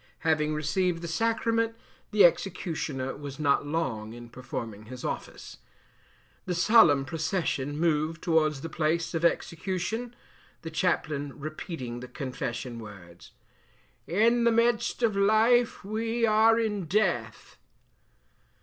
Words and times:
Having 0.21 0.55
received 0.55 1.03
the 1.03 1.07
sacrament, 1.07 1.75
the 2.09 2.25
executioner 2.25 3.15
was 3.15 3.37
not 3.39 3.67
long 3.67 4.13
in 4.13 4.29
performing 4.29 4.85
his 4.85 5.05
office. 5.05 5.57
The 6.47 6.55
solemn 6.55 7.05
procession 7.05 7.77
moved 7.79 8.23
towards 8.23 8.61
the 8.61 8.67
place 8.69 9.13
of 9.13 9.23
execution, 9.23 10.15
the 10.63 10.71
chaplain 10.71 11.39
repeating 11.39 11.99
the 11.99 12.07
confession 12.07 12.79
words, 12.79 13.33
"In 14.07 14.43
the 14.43 14.51
midst 14.51 15.03
of 15.03 15.15
life 15.15 15.85
we 15.85 16.25
are 16.25 16.59
in 16.59 16.85
death." 16.85 17.59